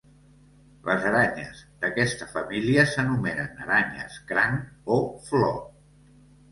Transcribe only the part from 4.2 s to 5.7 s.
"cranc" o "flor".